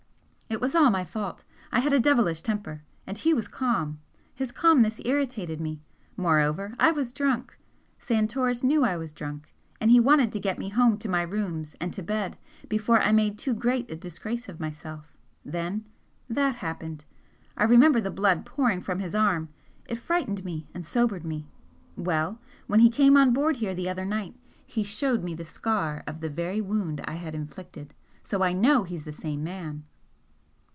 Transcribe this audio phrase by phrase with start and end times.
[0.53, 4.01] "It was all my fault I had a devilish temper, and he was calm
[4.35, 5.81] his calmness irritated me;
[6.17, 7.57] moreover, I was drunk.
[7.99, 11.77] Santoris knew I was drunk, and he wanted to get me home to my rooms
[11.79, 12.37] and to bed
[12.67, 15.85] before I made too great a disgrace of myself then
[16.27, 17.05] THAT happened.
[17.55, 19.47] I remember the blood pouring from his arm
[19.87, 21.47] it frightened me and sobered me.
[21.95, 26.03] Well, when he came on board here the other night he showed me the scar
[26.05, 27.93] of the very wound I had inflicted.
[28.21, 29.85] So I know he's the same man."